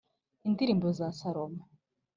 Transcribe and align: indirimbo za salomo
indirimbo 0.47 0.87
za 0.99 1.07
salomo 1.19 1.61